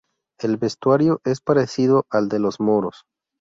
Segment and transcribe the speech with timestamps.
[0.39, 3.03] El vestuario es parecido al de los Moros.